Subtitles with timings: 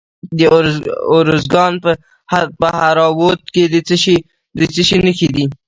[0.37, 0.39] د
[1.19, 1.91] ارزګان په
[2.61, 3.63] دهراوود کې
[4.59, 5.45] د څه شي نښې دي؟